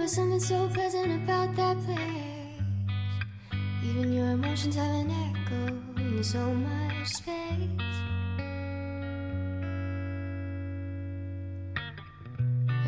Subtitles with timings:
[0.00, 1.96] was something so pleasant about that place.
[3.84, 7.34] Even your emotions have an echo in so much space.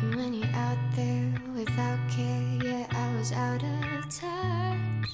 [0.01, 5.09] And when you're out there without care, yeah, I was out of touch.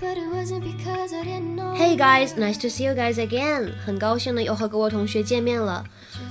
[0.00, 1.74] But it wasn't because I didn't know.
[1.74, 3.72] Hey guys, nice to see you guys again.
[3.84, 5.84] 很高兴呢又和各位同学见面了。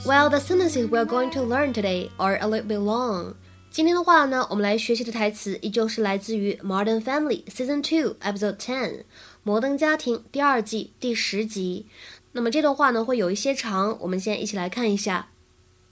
[0.05, 3.36] Well, the sentences we're going to learn today are a little bit long.
[3.77, 9.04] 今天的话呢，我们来学习的台词依旧是来自于《Modern Family》Season Two Episode Ten，《
[9.44, 11.88] 摩登家庭》第二季第十集。
[12.34, 15.30] 那么这段话呢会有一些长，我们先一起来看一下。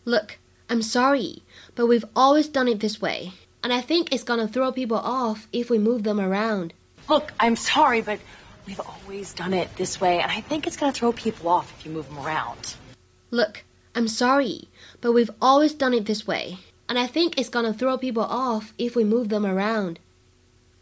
[0.03, 0.33] Look,
[0.67, 1.41] I'm sorry,
[1.75, 3.31] but we've always done it this way,
[3.61, 6.71] and I think it's gonna throw people off if we move them around.
[7.07, 8.19] Look, I'm sorry, but
[8.67, 11.73] we've always done it this way, and I think it's going to throw people off
[11.77, 12.75] if you move them around.
[13.31, 13.63] Look,
[13.95, 14.69] I'm sorry,
[15.01, 18.73] but we've always done it this way, and I think it's gonna throw people off
[18.77, 19.97] if we move them around.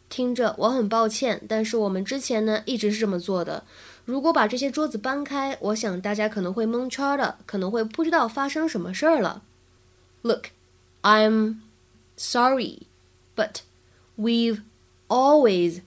[0.09, 3.64] 听着，我很抱歉，但是我们之前呢一直是这么做的。
[4.05, 9.44] 如果把这些桌子搬开，我想大家可能会蒙圈的，可能会不知道发生什么事儿了。
[10.23, 10.47] Look,
[11.03, 11.58] I'm
[12.17, 12.88] sorry,
[13.36, 13.61] but
[14.17, 14.64] we've
[15.08, 15.81] always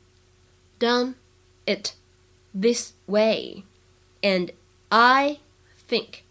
[0.79, 1.15] done
[1.67, 1.95] it
[2.55, 3.65] this way,
[4.23, 4.53] and
[4.89, 5.39] I
[5.89, 6.23] think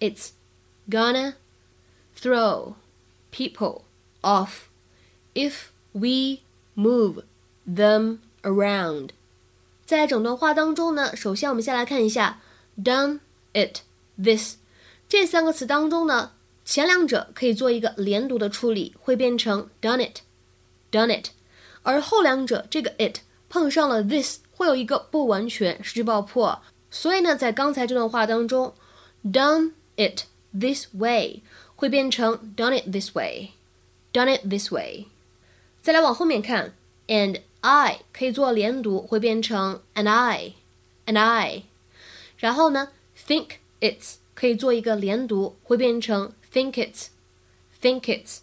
[0.00, 0.30] it's
[0.88, 1.34] gonna
[2.18, 2.76] throw
[3.31, 3.83] People
[4.21, 4.67] off
[5.33, 6.41] if we
[6.75, 7.23] move
[7.67, 9.09] them around.
[9.85, 12.41] 在整段话当中呢，首先我们先来看一下
[12.81, 13.19] done
[13.53, 13.79] it
[14.21, 14.55] this
[15.09, 16.31] 这三个词当中呢，
[16.63, 20.19] 前两者可以做一个连读的处理，会变成 done it
[20.91, 21.31] done it，
[21.83, 28.73] 而后两者这个 it 碰上了 this 会有一个不完全失去爆破，所以呢，在刚才这段话当中
[29.25, 30.21] ，done it
[30.57, 31.41] this way
[31.80, 35.06] 会变成 done it this way，done it this way。
[35.82, 36.74] 再来往后面看，
[37.06, 41.62] and I 可以做连读，会变成 and I，and I。
[42.38, 48.38] 然后呢，think it's 可以做一个连读，会变成 think it's，think it's。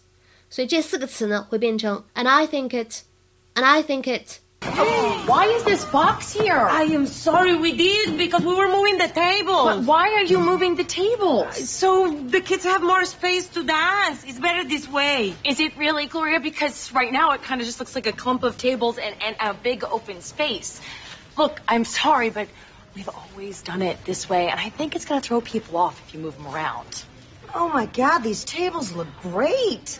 [0.48, 4.38] 所以这四个词呢会变成 and I think it，and I think it。
[4.61, 6.57] Why is this box here?
[6.57, 9.65] I am sorry we did because we were moving the table.
[9.65, 11.69] But why are you moving the tables?
[11.69, 14.23] So the kids have more space to dance.
[14.25, 15.33] It's better this way.
[15.45, 16.39] Is it really, Gloria?
[16.41, 19.35] Because right now it kind of just looks like a clump of tables and, and
[19.39, 20.81] a big open space.
[21.37, 22.49] Look, I'm sorry, but
[22.95, 26.01] we've always done it this way, and I think it's going to throw people off
[26.05, 27.03] if you move them around.
[27.55, 29.99] Oh my God, these tables look great.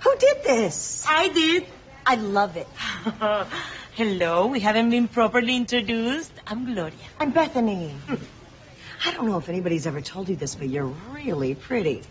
[0.00, 1.04] Who did this?
[1.06, 1.66] I did.
[2.06, 2.66] I love it.
[3.98, 6.30] Hello, we haven't been properly introduced.
[6.46, 6.94] I'm Gloria.
[7.18, 7.92] I'm Bethany.
[9.04, 12.02] I don't know if anybody's ever told you this, but you're really pretty.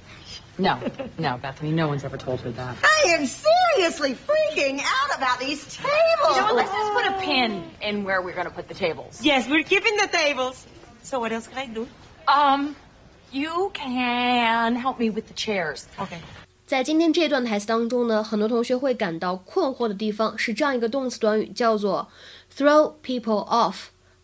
[0.58, 0.82] No,
[1.18, 2.76] no, Bethany, no one's ever told her that.
[2.84, 5.96] I am seriously freaking out about these tables.
[6.26, 6.56] You know what?
[6.56, 9.22] Let's just put a pin in where we're going to put the tables.
[9.24, 10.68] Yes, we're keeping the tables.
[11.04, 11.88] So what else can I do?
[12.28, 12.76] Um,
[13.32, 15.88] you can help me with the chairs.
[15.98, 16.20] Okay.
[16.68, 22.10] 在今天这段台词当中呢，很多同学会感到困惑的地方是这样一个动词短语，叫做
[22.54, 23.76] throw people off，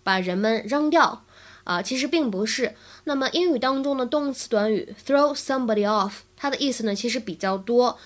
[0.03, 1.23] 把人们扔掉
[1.63, 2.75] 啊、其实并不是。
[3.05, 7.97] 那么英语当中的动词短语 throw somebody off，它的意思呢其实比较多。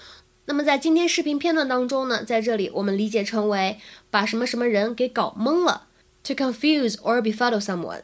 [0.45, 3.79] 那么在今天视频片段当中呢，在这里我们理解成为
[4.11, 5.87] 把什么什么人给搞懵了
[6.23, 8.03] ，to confuse or befuddle someone，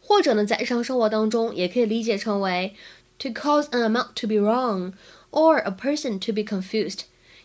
[0.00, 2.74] 或者呢在日常生活当中也可以理解成为
[3.18, 4.94] to cause an amount to be wrong。
[5.30, 7.00] Or a person to be confused，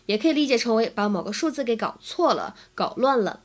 [0.06, 3.40] 也可以理解成为把某个数字给搞错了、搞乱了。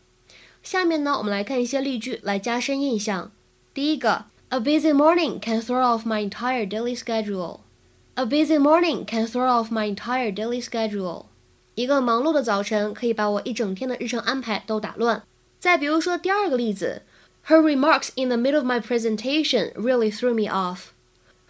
[0.61, 3.31] 下面呢，我们来看一些例句来加深印象。
[3.73, 7.59] 第一个，A busy morning can throw off my entire daily schedule.
[8.15, 11.25] A busy morning can throw off my entire daily schedule.
[11.75, 15.23] 一个忙碌的早晨可以把我一整天的日程安排都打乱。
[15.59, 17.03] 再比如说第二个例子
[17.47, 20.87] ，Her remarks in the middle of my presentation really threw me off.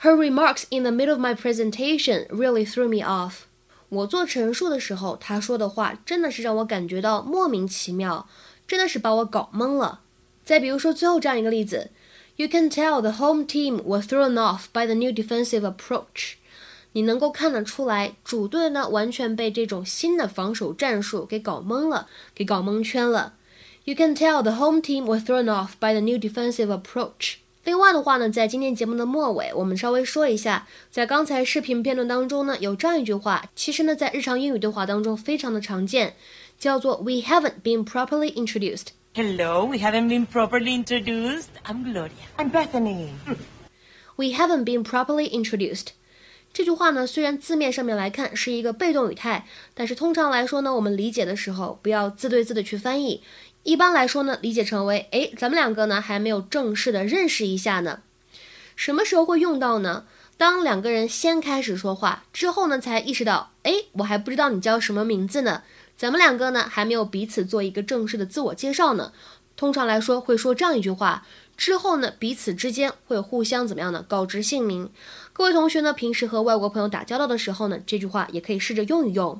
[0.00, 3.44] Her remarks in the middle of my presentation really threw me off.
[3.88, 8.28] 我做陈述的时候，她说的话真的是让我感觉到莫名其妙，
[8.66, 10.00] 真的是把我搞懵了。
[10.44, 11.90] 再比如说最后这样一个例子，
[12.36, 16.34] You can tell the home team was thrown off by the new defensive approach.
[16.92, 23.34] 你能够看得出来，主队呢完全被这种新的防守战术给搞懵了，给搞蒙圈了。
[23.84, 27.36] You can tell the home team was thrown off by the new defensive approach.
[27.69, 36.15] 另外的话呢，在今天节目的末尾，我们稍微说一下，在刚才视频片段当中呢，有这样一句话，其实呢，在日常英语对话当中非常的常见，
[36.57, 41.43] 叫做 "We haven't been properly introduced." Hello, we haven't been properly introduced.
[41.63, 42.09] I'm Gloria.
[42.37, 43.09] I'm Bethany.
[44.15, 45.89] We haven't been properly introduced.
[46.51, 49.45] 这句话呢，虽然字面上面来看是一个被动语态，
[49.75, 53.21] 但是通常来说呢，我们理解的时候不要字对字的去翻译。
[53.69, 57.99] 一般来说呢，理解成为，哎，咱们两个呢还没有正式的认识一下呢。
[58.75, 60.05] 什么时候会用到呢？
[60.37, 65.61] 当两个人先开始说话之后呢，才意识到，哎，我还不知道你叫什么名字呢。
[65.95, 69.13] 咱们两个呢还没有彼此做一个正式的自我介绍呢。
[69.55, 74.03] 通常来说会说这样一句话，之后呢彼此之间会互相怎么样呢？
[74.07, 74.89] 告知姓名。
[75.31, 79.39] 各位同学呢，平时和外国朋友打交道的时候呢，这句话也可以试着用一用。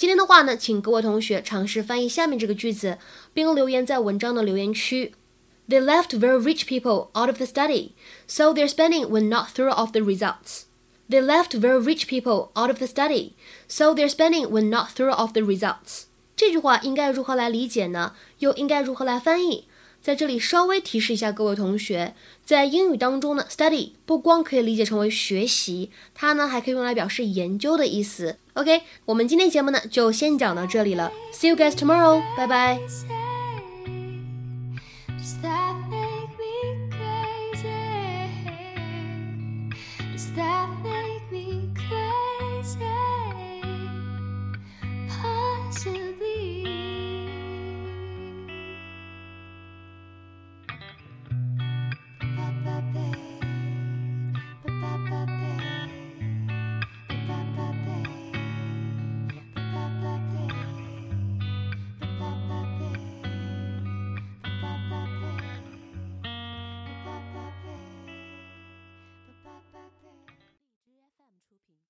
[0.00, 2.98] 今天的话呢，请各位同学尝试翻译下面这个句子，
[3.32, 5.14] 并留言在文章的留言区。
[5.68, 7.92] They left very rich people out of the study,
[8.26, 10.64] so their spending would not throw off the results.
[11.08, 13.32] They left very rich people out of the study,
[13.68, 16.04] so their spending would not throw off the results.
[16.36, 18.12] 这句话应该如何来理解呢？
[18.40, 19.66] 又应该如何来翻译？
[20.01, 28.37] 在这里稍微提示一下各位同学，在英语当中呢，study 不光可以理解成为学习，它呢还可以用来表示研究的意思。
[28.53, 32.79] OK，我们今天节目呢就先讲到这里了，See you guys tomorrow，拜拜。
[35.23, 35.60] stay